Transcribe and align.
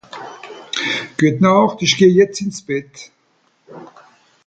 Gutnacht 1.19 1.83
isch 1.83 1.95
geh 1.99 2.07
jetzt 2.19 2.41
ins 2.41 2.59
Bett 2.67 2.95